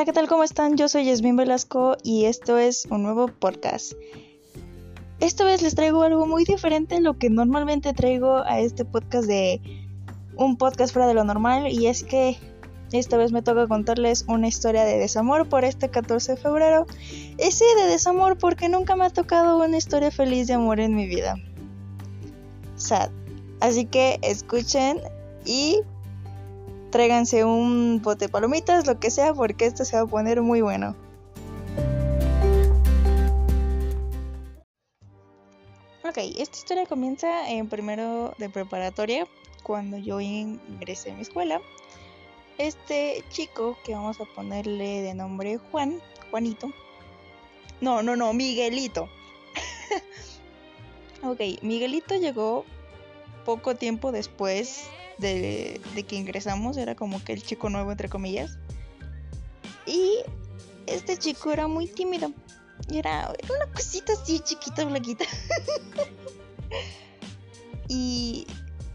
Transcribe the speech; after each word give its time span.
Hola, 0.00 0.06
¿qué 0.06 0.12
tal? 0.14 0.28
¿Cómo 0.28 0.44
están? 0.44 0.78
Yo 0.78 0.88
soy 0.88 1.04
Yasmin 1.04 1.36
Velasco 1.36 1.98
y 2.02 2.24
esto 2.24 2.56
es 2.56 2.86
un 2.86 3.02
nuevo 3.02 3.28
podcast. 3.28 3.92
Esta 5.18 5.44
vez 5.44 5.60
les 5.60 5.74
traigo 5.74 6.02
algo 6.04 6.26
muy 6.26 6.44
diferente 6.44 6.94
a 6.94 7.00
lo 7.00 7.18
que 7.18 7.28
normalmente 7.28 7.92
traigo 7.92 8.38
a 8.38 8.60
este 8.60 8.86
podcast 8.86 9.28
de 9.28 9.60
un 10.36 10.56
podcast 10.56 10.94
fuera 10.94 11.06
de 11.06 11.12
lo 11.12 11.24
normal 11.24 11.70
y 11.70 11.86
es 11.86 12.02
que 12.02 12.38
esta 12.92 13.18
vez 13.18 13.30
me 13.30 13.42
toca 13.42 13.66
contarles 13.66 14.24
una 14.26 14.48
historia 14.48 14.84
de 14.84 14.96
desamor 14.96 15.50
por 15.50 15.66
este 15.66 15.90
14 15.90 16.32
de 16.32 16.38
febrero. 16.38 16.86
Y 17.36 17.50
sí, 17.52 17.66
de 17.76 17.90
desamor 17.90 18.38
porque 18.38 18.70
nunca 18.70 18.96
me 18.96 19.04
ha 19.04 19.10
tocado 19.10 19.62
una 19.62 19.76
historia 19.76 20.10
feliz 20.10 20.46
de 20.46 20.54
amor 20.54 20.80
en 20.80 20.96
mi 20.96 21.06
vida. 21.08 21.34
Sad. 22.76 23.10
Así 23.60 23.84
que 23.84 24.18
escuchen 24.22 24.98
y 25.44 25.82
tráiganse 26.90 27.44
un 27.44 28.00
bote 28.02 28.26
de 28.26 28.28
palomitas, 28.28 28.86
lo 28.86 28.98
que 28.98 29.10
sea, 29.10 29.32
porque 29.32 29.66
esto 29.66 29.84
se 29.84 29.96
va 29.96 30.02
a 30.02 30.06
poner 30.06 30.42
muy 30.42 30.60
bueno. 30.60 30.96
Ok, 36.04 36.16
esta 36.16 36.56
historia 36.56 36.86
comienza 36.86 37.48
en 37.48 37.68
primero 37.68 38.34
de 38.38 38.48
preparatoria, 38.48 39.28
cuando 39.62 39.96
yo 39.96 40.20
ingresé 40.20 41.12
a 41.12 41.14
mi 41.14 41.22
escuela. 41.22 41.60
Este 42.58 43.24
chico, 43.30 43.78
que 43.84 43.94
vamos 43.94 44.20
a 44.20 44.24
ponerle 44.24 45.02
de 45.02 45.14
nombre 45.14 45.58
Juan, 45.70 46.00
Juanito. 46.30 46.70
No, 47.80 48.02
no, 48.02 48.16
no, 48.16 48.32
Miguelito. 48.32 49.08
ok, 51.22 51.62
Miguelito 51.62 52.16
llegó 52.16 52.64
poco 53.44 53.76
tiempo 53.76 54.12
después 54.12 54.88
de, 55.20 55.80
que 56.08 56.16
ingresamos, 56.16 56.76
era 56.76 56.94
como 56.94 57.22
que 57.22 57.32
el 57.32 57.42
chico 57.42 57.70
nuevo, 57.70 57.90
entre 57.90 58.08
comillas. 58.08 58.58
Y 59.86 60.18
este 60.86 61.16
chico 61.16 61.50
era 61.50 61.66
muy 61.66 61.86
tímido. 61.86 62.32
Y 62.88 62.98
era, 62.98 63.32
una 63.44 63.72
cosita 63.72 64.14
así 64.14 64.40
chiquita, 64.40 64.84
blanquita. 64.84 65.24
y 67.88 68.46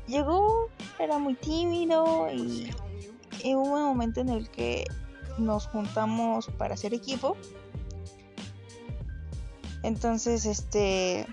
llegó, 0.08 0.70
era 1.00 1.18
muy 1.20 1.36
tímido 1.36 2.28
y, 2.32 2.72
y, 3.44 3.56
hubo 3.56 3.76
un 3.76 3.84
momento 3.84 4.22
en 4.22 4.30
el 4.30 4.50
que 4.50 4.86
nos 5.38 5.68
juntamos 5.68 6.48
para 6.58 6.74
hacer 6.74 6.94
equipo. 6.94 7.38
Entonces, 9.84 10.46
este, 10.46 11.28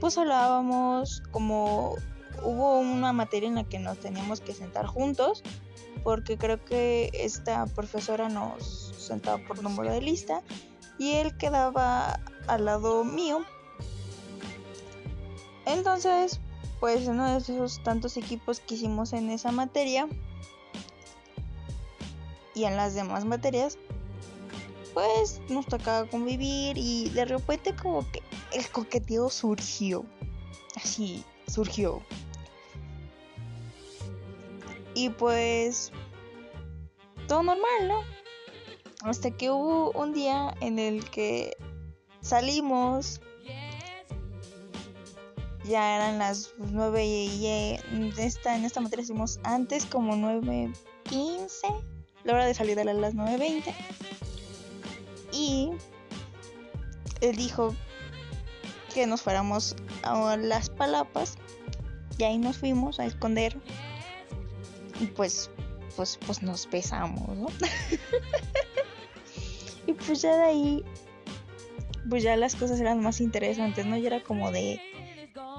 pues 0.00 0.18
hablábamos 0.18 1.22
como 1.30 1.94
hubo 2.44 2.78
una 2.78 3.12
materia 3.12 3.48
en 3.48 3.56
la 3.56 3.64
que 3.64 3.78
nos 3.78 3.98
teníamos 3.98 4.40
que 4.40 4.54
sentar 4.54 4.86
juntos 4.86 5.42
porque 6.02 6.36
creo 6.36 6.64
que 6.64 7.10
esta 7.12 7.66
profesora 7.66 8.28
nos 8.28 8.94
sentaba 8.98 9.38
por 9.46 9.62
número 9.62 9.92
de 9.92 10.00
lista 10.00 10.42
y 10.98 11.12
él 11.12 11.36
quedaba 11.36 12.20
al 12.46 12.64
lado 12.64 13.04
mío. 13.04 13.44
Entonces, 15.64 16.40
pues 16.80 17.06
uno 17.06 17.30
de 17.30 17.38
esos 17.38 17.82
tantos 17.82 18.16
equipos 18.16 18.60
que 18.60 18.74
hicimos 18.74 19.12
en 19.12 19.30
esa 19.30 19.52
materia 19.52 20.08
y 22.54 22.64
en 22.64 22.76
las 22.76 22.94
demás 22.94 23.24
materias, 23.24 23.78
pues 24.92 25.40
nos 25.48 25.66
tocaba 25.66 26.08
convivir 26.08 26.76
y 26.76 27.08
de 27.10 27.24
repente 27.24 27.74
como 27.74 28.10
que 28.10 28.22
el 28.52 28.68
coqueteo 28.68 29.30
surgió. 29.30 30.04
Así 30.76 31.24
surgió. 31.46 32.02
Y 34.94 35.10
pues 35.10 35.92
todo 37.28 37.42
normal, 37.42 37.88
¿no? 37.88 38.02
Hasta 39.02 39.30
que 39.30 39.50
hubo 39.50 39.90
un 39.92 40.12
día 40.12 40.54
en 40.60 40.78
el 40.78 41.08
que 41.10 41.56
salimos. 42.20 43.20
Ya 45.64 45.96
eran 45.96 46.18
las 46.18 46.54
9 46.58 47.04
y, 47.04 47.46
en 47.46 48.12
esta, 48.18 48.56
en 48.56 48.64
esta 48.64 48.80
materia 48.80 49.04
hicimos 49.04 49.38
antes 49.44 49.86
como 49.86 50.14
9.15. 50.14 51.82
La 52.24 52.34
hora 52.34 52.46
de 52.46 52.54
salir 52.54 52.78
era 52.78 52.92
las 52.92 53.14
9.20. 53.14 53.72
Y 55.32 55.70
él 57.20 57.36
dijo 57.36 57.74
que 58.92 59.06
nos 59.06 59.22
fuéramos 59.22 59.76
a 60.02 60.36
las 60.36 60.68
palapas. 60.68 61.36
Y 62.18 62.24
ahí 62.24 62.38
nos 62.38 62.58
fuimos 62.58 63.00
a 63.00 63.06
esconder 63.06 63.56
pues, 65.16 65.50
pues, 65.96 66.18
pues 66.26 66.42
nos 66.42 66.68
besamos, 66.70 67.36
¿no? 67.36 67.46
y 69.86 69.92
pues 69.92 70.22
ya 70.22 70.36
de 70.36 70.42
ahí, 70.42 70.84
pues 72.08 72.22
ya 72.22 72.36
las 72.36 72.56
cosas 72.56 72.80
eran 72.80 73.02
más 73.02 73.20
interesantes, 73.20 73.86
¿no? 73.86 73.96
Y 73.96 74.06
era 74.06 74.22
como 74.22 74.50
de, 74.50 74.80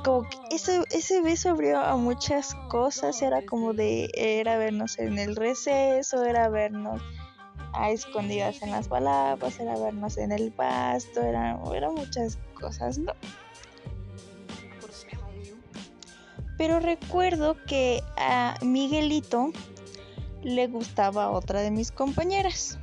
como 0.03 0.27
ese, 0.51 0.83
ese 0.91 1.22
beso 1.22 1.49
abrió 1.49 1.79
a 1.79 1.95
muchas 1.97 2.55
cosas, 2.69 3.22
era 3.22 3.45
como 3.45 3.73
de, 3.73 4.09
era 4.16 4.57
vernos 4.57 4.99
en 4.99 5.19
el 5.19 5.35
receso, 5.35 6.23
era 6.23 6.49
vernos 6.49 7.01
a 7.73 7.89
escondidas 7.89 8.61
en 8.61 8.72
las 8.72 8.88
palabras, 8.88 9.59
era 9.59 9.77
vernos 9.77 10.17
en 10.17 10.31
el 10.31 10.51
pasto, 10.51 11.22
eran 11.22 11.59
era 11.73 11.89
muchas 11.89 12.38
cosas, 12.59 12.97
¿no? 12.97 13.13
Pero 16.63 16.79
recuerdo 16.79 17.57
que 17.68 18.01
a 18.16 18.57
Miguelito 18.62 19.51
le 20.44 20.68
gustaba 20.68 21.29
otra 21.29 21.59
de 21.59 21.72
mis 21.72 21.91
compañeras. 21.91 22.79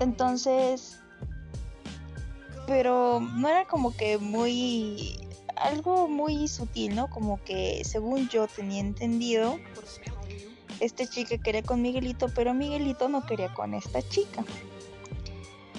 Entonces, 0.00 0.98
pero 2.66 3.20
no 3.20 3.48
era 3.50 3.66
como 3.66 3.94
que 3.94 4.16
muy 4.16 5.28
algo 5.56 6.08
muy 6.08 6.48
sutil, 6.48 6.94
¿no? 6.94 7.10
Como 7.10 7.38
que 7.44 7.82
según 7.84 8.30
yo 8.30 8.46
tenía 8.48 8.80
entendido, 8.80 9.58
este 10.80 11.06
chica 11.06 11.36
quería 11.36 11.62
con 11.62 11.82
Miguelito, 11.82 12.28
pero 12.34 12.54
Miguelito 12.54 13.10
no 13.10 13.26
quería 13.26 13.52
con 13.52 13.74
esta 13.74 14.00
chica. 14.08 14.42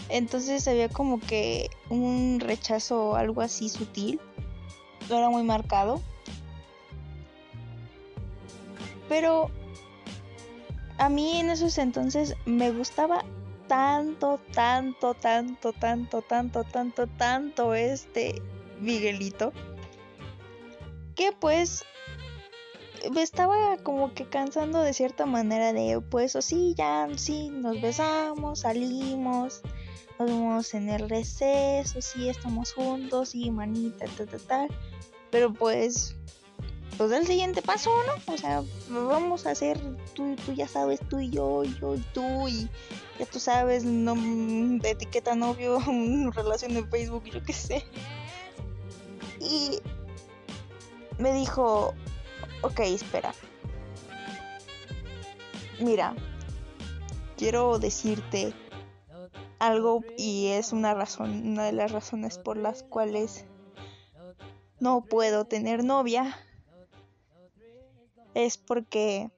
Entonces 0.10 0.68
había 0.68 0.88
como 0.88 1.20
que 1.20 1.72
un 1.90 2.42
rechazo 2.42 3.16
algo 3.16 3.42
así 3.42 3.70
sutil 3.70 4.22
no 5.10 5.18
era 5.18 5.30
muy 5.30 5.44
marcado. 5.44 6.02
Pero 9.10 9.50
a 10.98 11.10
mí 11.10 11.40
en 11.40 11.50
esos 11.50 11.78
entonces 11.78 12.36
me 12.46 12.72
gustaba 12.72 13.24
tanto, 13.68 14.40
tanto, 14.54 15.14
tanto, 15.14 15.74
tanto, 15.74 16.22
tanto, 16.22 16.64
tanto, 16.64 17.08
tanto 17.08 17.74
este 17.74 18.42
Miguelito. 18.80 19.54
Que 21.16 21.32
pues 21.32 21.84
me 23.12 23.22
estaba 23.22 23.78
como 23.78 24.14
que 24.14 24.26
cansando 24.26 24.82
de 24.82 24.94
cierta 24.94 25.26
manera 25.26 25.74
de 25.74 26.02
pues 26.02 26.36
o 26.36 26.42
sí, 26.42 26.74
ya, 26.78 27.08
sí, 27.16 27.50
nos 27.50 27.82
besamos, 27.82 28.60
salimos, 28.62 29.62
nos 30.20 30.30
vemos 30.30 30.74
en 30.74 30.90
el 30.90 31.10
receso, 31.10 32.02
sí, 32.02 32.30
estamos 32.30 32.74
juntos, 32.74 33.30
sí, 33.30 33.52
manita, 33.52 34.06
tal, 34.18 34.28
tal, 34.28 34.42
tal. 34.42 34.68
Pero 35.38 35.54
pues, 35.54 36.16
pues 36.98 37.12
el 37.12 37.28
siguiente 37.28 37.62
paso, 37.62 37.92
¿no? 38.08 38.34
O 38.34 38.38
sea, 38.40 38.64
vamos 38.90 39.46
a 39.46 39.52
hacer, 39.52 39.80
tú, 40.16 40.36
tú 40.44 40.54
ya 40.54 40.68
sabes, 40.68 41.00
tú 41.10 41.20
y 41.20 41.30
yo, 41.30 41.64
yo 41.64 41.94
y 41.94 42.00
tú, 42.12 42.48
y 42.48 42.68
ya 43.20 43.28
tú 43.28 43.40
sabes, 43.40 43.84
no, 43.84 44.16
de 44.16 44.90
etiqueta 44.90 45.36
novio, 45.36 45.78
relación 46.34 46.74
de 46.74 46.84
Facebook, 46.88 47.26
yo 47.26 47.44
qué 47.44 47.54
sé. 47.54 47.86
Y 49.40 49.78
me 51.20 51.32
dijo, 51.34 51.94
ok, 52.64 52.80
espera. 52.80 53.32
Mira, 55.80 56.16
quiero 57.38 57.78
decirte 57.78 58.56
algo 59.60 60.04
y 60.18 60.48
es 60.48 60.74
una 60.74 60.96
razón, 60.96 61.48
una 61.48 61.66
de 61.66 61.74
las 61.74 61.92
razones 61.92 62.40
por 62.40 62.58
las 62.58 62.82
cuales 62.82 63.46
no 64.80 65.06
puedo 65.06 65.46
tener 65.46 65.84
novia 65.84 66.38
es 68.34 68.58
porque 68.58 69.30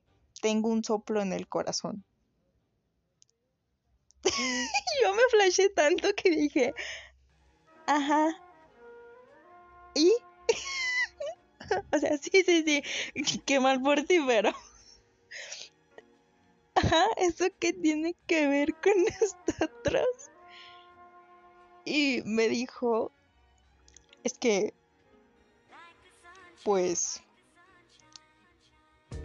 tengo 0.41 0.69
un 0.69 0.83
soplo 0.83 1.21
en 1.21 1.31
el 1.31 1.47
corazón. 1.47 2.03
Yo 5.03 5.15
me 5.15 5.21
flashé 5.31 5.69
tanto 5.69 6.09
que 6.15 6.31
dije, 6.31 6.73
ajá. 7.87 8.35
¿Y? 9.95 10.11
o 11.93 11.99
sea, 11.99 12.17
sí, 12.17 12.43
sí, 12.45 12.63
sí. 12.65 12.83
Qué 13.45 13.59
mal 13.59 13.81
por 13.81 14.03
ti, 14.03 14.19
pero. 14.25 14.53
Ajá, 16.75 17.05
¿eso 17.17 17.45
qué 17.59 17.73
tiene 17.73 18.15
que 18.25 18.47
ver 18.47 18.73
con 18.75 18.93
nosotros? 19.03 20.07
Y 21.83 22.21
me 22.23 22.47
dijo, 22.47 23.11
es 24.23 24.37
que 24.37 24.73
pues 26.63 27.21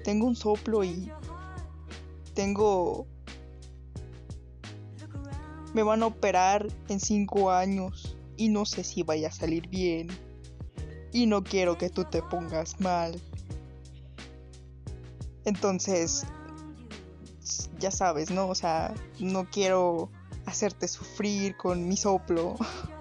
tengo 0.02 0.26
un 0.26 0.36
soplo 0.36 0.84
y 0.84 1.10
tengo... 2.34 3.06
Me 5.72 5.82
van 5.82 6.04
a 6.04 6.06
operar 6.06 6.68
en 6.88 7.00
cinco 7.00 7.50
años 7.50 8.16
y 8.36 8.48
no 8.48 8.64
sé 8.64 8.84
si 8.84 9.02
vaya 9.02 9.28
a 9.28 9.32
salir 9.32 9.68
bien. 9.68 10.08
Y 11.12 11.26
no 11.26 11.42
quiero 11.42 11.78
que 11.78 11.90
tú 11.90 12.04
te 12.04 12.22
pongas 12.22 12.80
mal. 12.80 13.20
Entonces, 15.44 16.24
ya 17.78 17.90
sabes, 17.90 18.30
¿no? 18.30 18.48
O 18.48 18.54
sea, 18.54 18.94
no 19.18 19.50
quiero 19.50 20.10
hacerte 20.46 20.86
sufrir 20.86 21.56
con 21.56 21.88
mi 21.88 21.96
soplo. 21.96 22.56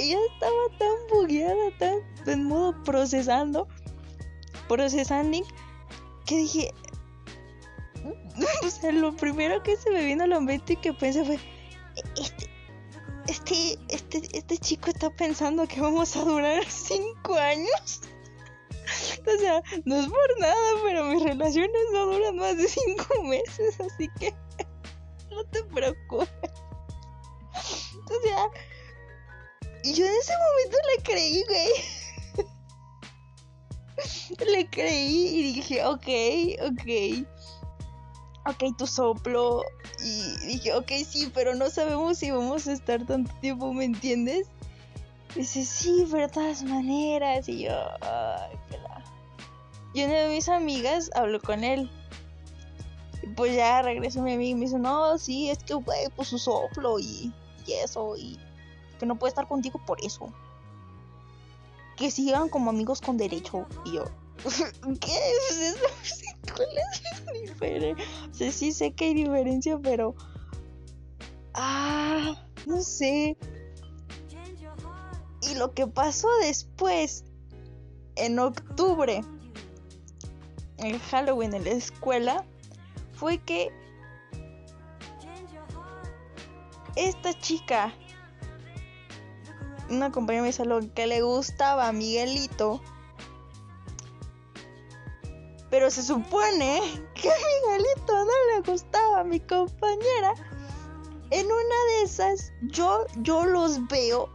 Ella 0.00 0.16
estaba 0.32 0.78
tan 0.78 0.96
bugueada, 1.10 1.76
tan 1.78 1.98
en 2.26 2.44
modo 2.44 2.82
procesando, 2.84 3.68
procesando, 4.66 5.42
que 6.24 6.38
dije, 6.38 6.70
o 8.64 8.70
sea, 8.70 8.92
lo 8.92 9.14
primero 9.14 9.62
que 9.62 9.76
se 9.76 9.90
me 9.90 10.02
vino 10.02 10.24
a 10.24 10.26
la 10.26 10.40
mente 10.40 10.72
y 10.72 10.76
que 10.76 10.94
pensé 10.94 11.22
fue, 11.22 11.38
este, 12.16 12.48
este, 13.28 13.78
este, 13.88 14.22
este 14.32 14.56
chico 14.56 14.88
está 14.88 15.10
pensando 15.10 15.68
que 15.68 15.82
vamos 15.82 16.16
a 16.16 16.24
durar 16.24 16.64
cinco 16.68 17.34
años. 17.34 18.00
O 19.20 19.38
sea, 19.38 19.62
no 19.84 20.00
es 20.00 20.06
por 20.06 20.40
nada, 20.40 20.56
pero 20.82 21.04
mis 21.04 21.22
relaciones 21.22 21.82
no 21.92 22.06
duran 22.06 22.36
más 22.36 22.56
de 22.56 22.66
cinco 22.66 23.22
meses, 23.22 23.78
así 23.78 24.08
que 24.18 24.34
no 25.30 25.44
te 25.44 25.62
preocupes. 25.64 26.50
O 27.54 28.22
sea, 28.22 28.50
yo 29.84 30.06
en 30.06 30.12
ese 30.14 30.32
momento 30.32 30.78
le 30.96 31.02
creí, 31.02 31.44
güey. 31.44 31.68
Le 34.52 34.70
creí 34.70 35.26
y 35.26 35.52
dije, 35.54 35.84
ok, 35.84 36.08
ok. 36.66 37.26
Ok, 38.46 38.76
tu 38.76 38.86
soplo. 38.86 39.62
Y 40.02 40.36
dije, 40.46 40.74
ok, 40.74 40.90
sí, 41.06 41.30
pero 41.34 41.54
no 41.54 41.68
sabemos 41.68 42.18
si 42.18 42.30
vamos 42.30 42.66
a 42.66 42.72
estar 42.72 43.04
tanto 43.06 43.32
tiempo, 43.40 43.72
¿me 43.72 43.84
entiendes? 43.84 44.48
Dice, 45.34 45.64
sí, 45.64 46.06
pero 46.10 46.26
de 46.26 46.32
todas 46.32 46.62
maneras. 46.62 47.48
Y 47.48 47.64
yo, 47.64 47.72
ay, 48.00 48.56
qué 48.70 48.78
la... 48.78 49.04
Y 49.92 50.04
una 50.04 50.14
de 50.14 50.28
mis 50.28 50.48
amigas 50.48 51.10
habló 51.14 51.40
con 51.40 51.64
él. 51.64 51.90
Y 53.22 53.26
pues 53.28 53.54
ya 53.54 53.82
regresó 53.82 54.22
mi 54.22 54.32
amiga 54.32 54.50
y 54.50 54.54
me 54.54 54.60
dice, 54.62 54.78
no, 54.78 55.18
sí, 55.18 55.50
es 55.50 55.58
que, 55.58 55.74
güey, 55.74 56.08
pues 56.16 56.28
su 56.28 56.38
soplo 56.38 56.98
y, 56.98 57.32
y 57.66 57.72
eso. 57.72 58.16
Y 58.16 58.38
que 59.00 59.06
no 59.06 59.18
puede 59.18 59.30
estar 59.30 59.48
contigo 59.48 59.80
por 59.84 59.98
eso. 60.04 60.32
Que 61.96 62.10
sigan 62.10 62.48
como 62.48 62.70
amigos 62.70 63.00
con 63.00 63.16
derecho. 63.16 63.66
Y 63.86 63.94
yo, 63.94 64.04
¿qué 65.00 65.12
es 65.12 65.58
eso? 65.58 65.86
¿Cuál 66.54 66.68
es 66.78 67.42
diferencia? 67.42 68.52
Sí 68.52 68.72
sé 68.72 68.92
que 68.92 69.06
hay 69.06 69.14
diferencia, 69.14 69.78
pero. 69.82 70.14
Ah, 71.54 72.36
no 72.66 72.80
sé. 72.82 73.36
Y 75.42 75.54
lo 75.54 75.72
que 75.72 75.86
pasó 75.86 76.28
después, 76.42 77.24
en 78.16 78.38
octubre, 78.38 79.22
en 80.76 80.98
Halloween 80.98 81.54
en 81.54 81.64
la 81.64 81.70
escuela, 81.70 82.44
fue 83.14 83.38
que 83.38 83.72
esta 86.96 87.38
chica, 87.38 87.94
una 89.90 90.10
compañera 90.12 90.44
de 90.44 90.48
mi 90.48 90.52
salón 90.52 90.90
que 90.90 91.06
le 91.06 91.22
gustaba 91.22 91.88
a 91.88 91.92
Miguelito, 91.92 92.80
pero 95.70 95.90
se 95.90 96.02
supone 96.02 96.80
que 97.14 97.28
a 97.30 97.34
Miguelito 97.34 98.24
no 98.24 98.54
le 98.54 98.70
gustaba 98.70 99.20
a 99.20 99.24
mi 99.24 99.40
compañera. 99.40 100.34
En 101.30 101.46
una 101.46 101.52
de 101.52 102.02
esas, 102.02 102.52
yo, 102.62 103.06
yo 103.18 103.44
los 103.44 103.86
veo 103.86 104.28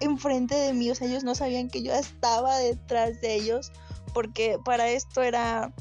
enfrente 0.00 0.54
de 0.56 0.72
mí, 0.72 0.90
o 0.90 0.94
sea, 0.94 1.06
ellos 1.06 1.22
no 1.22 1.34
sabían 1.34 1.68
que 1.68 1.82
yo 1.82 1.92
estaba 1.92 2.56
detrás 2.58 3.20
de 3.20 3.34
ellos, 3.34 3.70
porque 4.12 4.58
para 4.64 4.88
esto 4.88 5.22
era... 5.22 5.72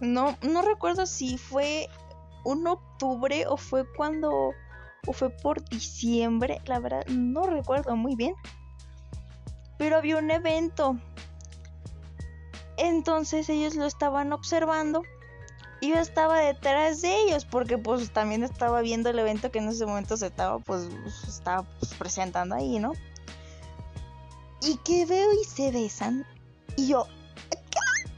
No, 0.00 0.38
no 0.42 0.62
recuerdo 0.62 1.06
si 1.06 1.36
fue 1.36 1.88
un 2.44 2.66
octubre 2.66 3.46
o 3.46 3.56
fue 3.56 3.84
cuando... 3.96 4.52
o 5.06 5.12
fue 5.12 5.30
por 5.30 5.64
diciembre, 5.68 6.60
la 6.66 6.78
verdad 6.78 7.06
no 7.06 7.44
recuerdo 7.44 7.96
muy 7.96 8.16
bien. 8.16 8.34
Pero 9.78 9.96
había 9.96 10.18
un 10.18 10.30
evento 10.30 10.98
entonces 12.78 13.48
ellos 13.48 13.74
lo 13.74 13.86
estaban 13.86 14.32
observando 14.32 15.02
y 15.80 15.90
yo 15.90 15.98
estaba 15.98 16.38
detrás 16.40 17.02
de 17.02 17.14
ellos 17.22 17.44
porque 17.44 17.76
pues 17.76 18.12
también 18.12 18.44
estaba 18.44 18.80
viendo 18.80 19.10
el 19.10 19.18
evento 19.18 19.50
que 19.50 19.58
en 19.58 19.68
ese 19.68 19.84
momento 19.84 20.16
se 20.16 20.28
estaba 20.28 20.60
pues 20.60 20.88
estaba 21.26 21.64
pues, 21.80 21.94
presentando 21.94 22.54
ahí, 22.54 22.78
¿no? 22.78 22.92
Y 24.62 24.76
que 24.78 25.06
veo 25.06 25.28
y 25.32 25.44
se 25.44 25.72
besan 25.72 26.24
y 26.76 26.88
yo 26.88 27.06
¿qué? 27.50 28.10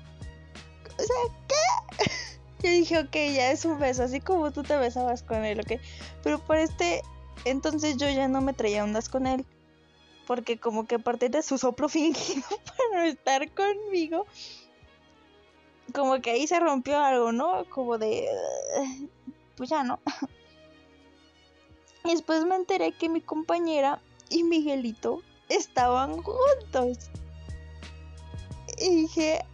O 0.93 1.06
sea, 1.06 1.37
¿qué? 1.49 2.11
Yo 2.62 2.69
dije, 2.69 2.99
ok, 2.99 3.15
ya 3.15 3.53
es 3.53 3.65
un 3.65 3.79
beso, 3.79 4.03
así 4.03 4.21
como 4.21 4.50
tú 4.50 4.62
te 4.62 4.77
besabas 4.77 5.23
con 5.23 5.47
él, 5.47 5.61
ok. 5.61 5.81
Pero 6.22 6.38
por 6.38 6.56
este, 6.56 7.02
entonces 7.44 7.96
yo 7.96 8.08
ya 8.08 8.28
no 8.28 8.40
me 8.40 8.52
traía 8.52 8.84
ondas 8.84 9.08
con 9.08 9.26
él 9.26 9.44
porque 10.31 10.61
como 10.61 10.87
que 10.87 10.94
a 10.94 11.00
partir 11.00 11.32
de 11.32 11.43
su 11.43 11.58
soplo 11.58 11.88
fingido 11.88 12.46
para 12.49 13.02
no 13.02 13.05
estar 13.11 13.50
conmigo, 13.50 14.26
como 15.93 16.20
que 16.20 16.31
ahí 16.31 16.46
se 16.46 16.61
rompió 16.61 17.00
algo, 17.00 17.32
¿no? 17.32 17.64
Como 17.69 17.99
de, 17.99 18.28
pues 19.56 19.70
ya 19.70 19.82
no. 19.82 19.99
Después 22.05 22.44
me 22.44 22.55
enteré 22.55 22.93
que 22.93 23.08
mi 23.08 23.20
compañera 23.20 24.00
y 24.28 24.44
Miguelito 24.44 25.20
estaban 25.49 26.22
juntos. 26.22 27.11
Y 28.78 29.02
dije, 29.02 29.44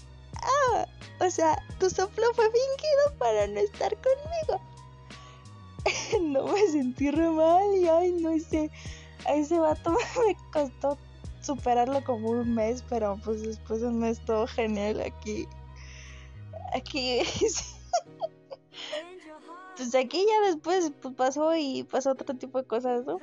ah, 0.43 0.87
o 1.21 1.31
sea, 1.31 1.57
tu 1.81 1.89
soplo 1.89 2.27
fue 2.35 2.45
fingido 2.45 3.19
para 3.19 3.47
no 3.47 3.61
estar 3.61 3.97
conmigo. 3.97 4.61
No 6.33 6.47
me 6.47 6.67
sentí 6.69 7.11
re 7.11 7.31
mal 7.31 7.75
y 7.75 7.89
ay, 7.89 8.13
no 8.13 8.39
sé 8.39 8.71
a 9.27 9.35
ese 9.35 9.59
vato 9.59 9.93
me 10.27 10.37
costó 10.53 10.99
superarlo 11.43 12.03
como 12.05 12.31
un 12.31 12.55
mes, 12.55 12.85
pero 12.89 13.19
pues 13.25 13.43
después 13.43 13.81
de 13.81 13.89
un 13.89 14.01
mes 14.01 14.21
todo 14.25 14.47
genial 14.47 15.01
aquí. 15.01 15.47
Aquí. 16.75 17.21
pues 19.77 19.95
aquí 19.95 20.27
ya 20.27 20.49
después 20.49 20.93
pues, 21.01 21.15
pasó 21.15 21.55
y 21.57 21.85
pasó 21.85 22.11
otro 22.13 22.37
tipo 22.37 22.61
de 22.61 22.67
cosas, 22.67 23.05
¿no? 23.07 23.21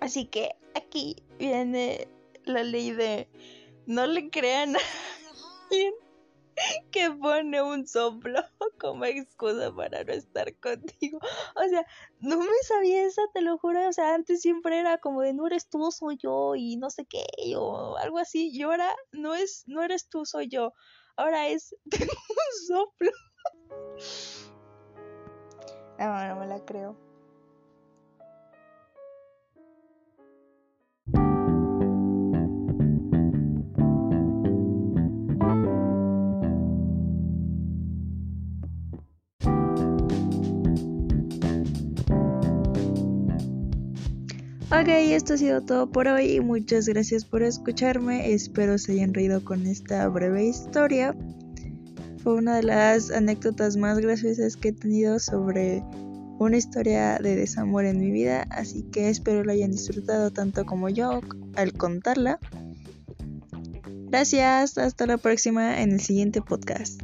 Así 0.00 0.26
que 0.26 0.50
aquí 0.74 1.16
viene 1.38 2.08
la 2.44 2.62
ley 2.64 2.90
de 2.90 3.28
no 3.86 4.06
le 4.06 4.28
crean 4.30 4.76
a 4.76 4.78
alguien 5.70 5.94
que 6.90 7.10
pone 7.10 7.62
un 7.62 7.86
soplo 7.86 8.40
como 8.80 9.04
excusa 9.04 9.74
para 9.74 10.04
no 10.04 10.12
estar 10.12 10.54
contigo. 10.58 11.18
O 11.56 11.68
sea, 11.68 11.86
no 12.20 12.38
me 12.38 12.46
sabía 12.66 13.04
esa, 13.04 13.22
te 13.32 13.40
lo 13.40 13.58
juro. 13.58 13.88
O 13.88 13.92
sea, 13.92 14.14
antes 14.14 14.42
siempre 14.42 14.78
era 14.78 14.98
como 14.98 15.22
de 15.22 15.32
no 15.32 15.46
eres 15.46 15.68
tú, 15.68 15.90
soy 15.90 16.16
yo 16.18 16.54
y 16.54 16.76
no 16.76 16.90
sé 16.90 17.06
qué, 17.06 17.24
o 17.56 17.96
algo 17.96 18.18
así. 18.18 18.50
Y 18.50 18.62
ahora 18.62 18.94
no 19.12 19.34
es, 19.34 19.64
no 19.66 19.82
eres 19.82 20.08
tú, 20.08 20.24
soy 20.24 20.48
yo. 20.48 20.72
Ahora 21.16 21.48
es 21.48 21.74
un 22.00 22.66
soplo. 22.68 23.10
No, 25.98 26.28
no 26.28 26.36
me 26.40 26.46
la 26.46 26.64
creo. 26.64 27.11
Ok, 44.82 44.88
esto 44.88 45.34
ha 45.34 45.36
sido 45.38 45.60
todo 45.60 45.88
por 45.88 46.08
hoy. 46.08 46.40
Muchas 46.40 46.88
gracias 46.88 47.24
por 47.24 47.44
escucharme. 47.44 48.32
Espero 48.32 48.78
se 48.78 48.90
hayan 48.90 49.14
reído 49.14 49.44
con 49.44 49.64
esta 49.68 50.08
breve 50.08 50.44
historia. 50.44 51.14
Fue 52.20 52.34
una 52.34 52.56
de 52.56 52.64
las 52.64 53.12
anécdotas 53.12 53.76
más 53.76 54.00
graciosas 54.00 54.56
que 54.56 54.70
he 54.70 54.72
tenido 54.72 55.20
sobre 55.20 55.84
una 56.40 56.56
historia 56.56 57.20
de 57.22 57.36
desamor 57.36 57.84
en 57.84 58.00
mi 58.00 58.10
vida. 58.10 58.48
Así 58.50 58.82
que 58.90 59.08
espero 59.08 59.44
la 59.44 59.52
hayan 59.52 59.70
disfrutado 59.70 60.32
tanto 60.32 60.66
como 60.66 60.88
yo 60.88 61.20
al 61.54 61.74
contarla. 61.74 62.40
Gracias, 64.10 64.78
hasta 64.78 65.06
la 65.06 65.16
próxima 65.16 65.80
en 65.80 65.92
el 65.92 66.00
siguiente 66.00 66.42
podcast. 66.42 67.00